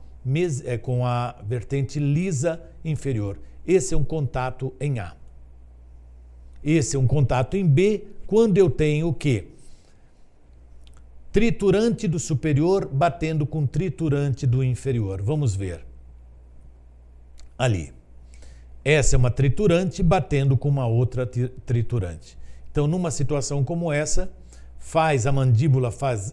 [0.65, 3.39] é, com a vertente lisa inferior.
[3.67, 5.15] Esse é um contato em A.
[6.65, 9.47] Esse é um contato em B quando eu tenho o quê?
[11.31, 15.21] Triturante do superior batendo com triturante do inferior.
[15.23, 15.88] Vamos ver.
[17.59, 17.93] Ali.
[18.85, 22.39] Essa é uma triturante batendo com uma outra triturante.
[22.71, 24.31] Então, numa situação como essa,
[24.79, 26.33] faz a mandíbula, faz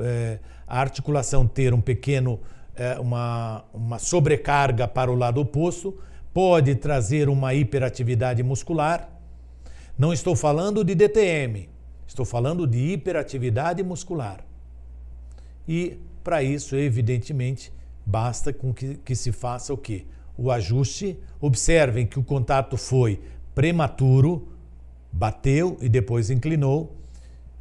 [0.00, 2.40] é, a articulação ter um pequeno,
[2.74, 5.96] é, uma, uma sobrecarga para o lado oposto,
[6.34, 9.08] pode trazer uma hiperatividade muscular.
[9.96, 11.68] Não estou falando de DTM,
[12.06, 14.44] estou falando de hiperatividade muscular.
[15.66, 17.72] E para isso, evidentemente,
[18.04, 20.04] basta com que, que se faça o quê?
[20.36, 21.18] O ajuste.
[21.40, 23.20] Observem que o contato foi
[23.54, 24.48] prematuro,
[25.12, 26.96] bateu e depois inclinou.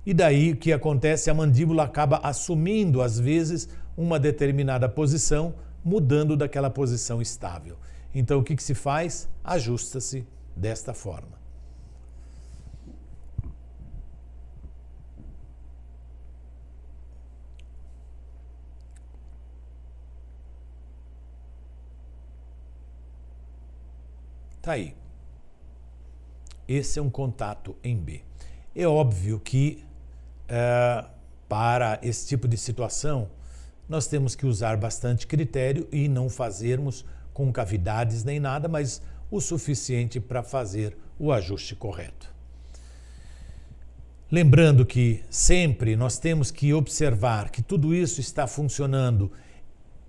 [0.05, 1.29] E daí o que acontece?
[1.29, 3.67] A mandíbula acaba assumindo, às vezes,
[3.97, 5.53] uma determinada posição,
[5.83, 7.77] mudando daquela posição estável.
[8.13, 9.27] Então, o que, que se faz?
[9.43, 11.44] Ajusta-se desta forma.
[24.65, 24.95] Tá aí.
[26.67, 28.23] Esse é um contato em B.
[28.75, 29.83] É óbvio que
[30.49, 31.05] é,
[31.47, 33.29] para esse tipo de situação
[33.87, 39.39] nós temos que usar bastante critério e não fazermos com cavidades nem nada, mas o
[39.39, 42.33] suficiente para fazer o ajuste correto.
[44.31, 49.31] Lembrando que sempre nós temos que observar que tudo isso está funcionando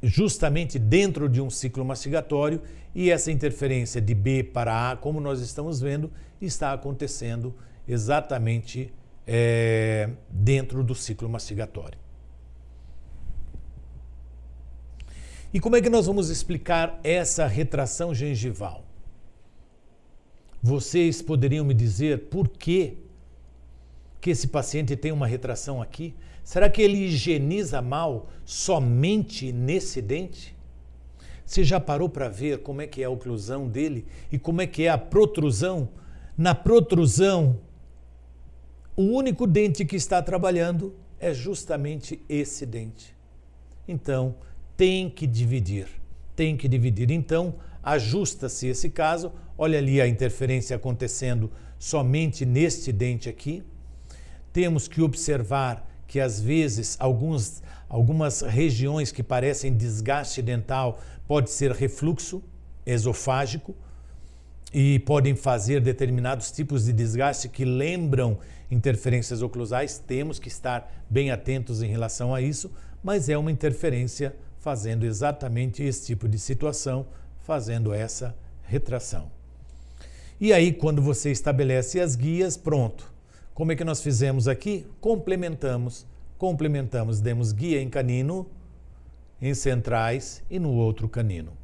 [0.03, 2.61] justamente dentro de um ciclo mastigatório
[2.95, 7.55] e essa interferência de B para A, como nós estamos vendo, está acontecendo
[7.87, 8.93] exatamente
[9.27, 11.99] é, dentro do ciclo mastigatório.
[15.53, 18.85] E como é que nós vamos explicar essa retração gengival?
[20.63, 22.99] Vocês poderiam me dizer por que,
[24.21, 26.15] que esse paciente tem uma retração aqui?
[26.47, 30.57] Será que ele higieniza mal somente nesse dente?
[31.45, 34.67] Você já parou para ver como é que é a oclusão dele e como é
[34.67, 35.89] que é a protrusão?
[36.39, 37.59] Na protrusão,
[38.97, 43.13] o único dente que está trabalhando é justamente esse dente.
[43.89, 44.37] Então,
[44.77, 45.89] tem que dividir.
[46.37, 47.11] Tem que dividir.
[47.11, 49.33] Então, ajusta-se esse caso.
[49.59, 53.65] Olha ali a interferência acontecendo somente neste dente aqui.
[54.53, 61.73] Temos que observar que às vezes alguns, algumas regiões que parecem desgaste dental pode ser
[61.73, 62.43] refluxo
[62.85, 63.75] esofágico
[64.73, 68.39] e podem fazer determinados tipos de desgaste que lembram
[68.71, 69.99] interferências oclusais.
[69.99, 72.71] Temos que estar bem atentos em relação a isso,
[73.03, 77.07] mas é uma interferência fazendo exatamente esse tipo de situação,
[77.41, 78.35] fazendo essa
[78.65, 79.31] retração.
[80.41, 83.11] E aí, quando você estabelece as guias, pronto.
[83.57, 84.87] Como é que nós fizemos aqui?
[85.01, 88.47] Complementamos, complementamos, demos guia em canino,
[89.41, 91.57] em centrais e no outro canino.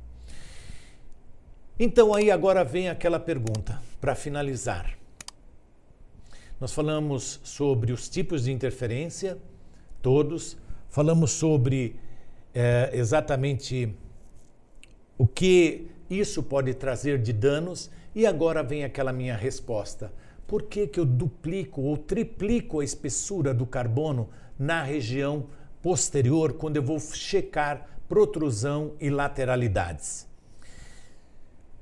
[1.79, 4.97] Então aí agora vem aquela pergunta para finalizar.
[6.59, 9.37] Nós falamos sobre os tipos de interferência,
[10.01, 10.57] todos,
[10.89, 11.97] falamos sobre
[12.55, 13.95] é, exatamente
[15.19, 20.11] o que isso pode trazer de danos e agora vem aquela minha resposta.
[20.53, 24.29] Por que, que eu duplico ou triplico a espessura do carbono
[24.59, 25.47] na região
[25.81, 30.29] posterior quando eu vou checar protrusão e lateralidades?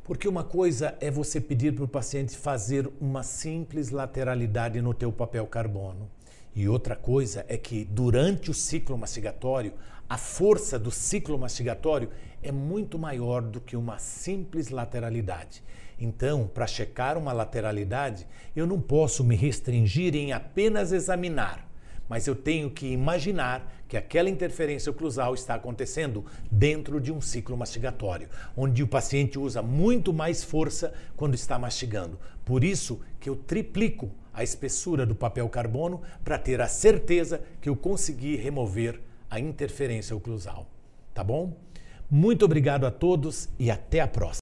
[0.05, 5.11] Porque uma coisa é você pedir para o paciente fazer uma simples lateralidade no teu
[5.11, 6.09] papel carbono.
[6.55, 9.73] E outra coisa é que durante o ciclo mastigatório,
[10.09, 12.09] a força do ciclo mastigatório
[12.41, 15.61] é muito maior do que uma simples lateralidade.
[16.01, 18.27] Então, para checar uma lateralidade,
[18.57, 21.69] eu não posso me restringir em apenas examinar,
[22.09, 27.57] mas eu tenho que imaginar que aquela interferência oclusal está acontecendo dentro de um ciclo
[27.57, 32.19] mastigatório, onde o paciente usa muito mais força quando está mastigando.
[32.45, 37.69] Por isso que eu triplico a espessura do papel carbono para ter a certeza que
[37.69, 40.67] eu consegui remover a interferência oclusal.
[41.13, 41.53] Tá bom?
[42.09, 44.39] Muito obrigado a todos e até a próxima.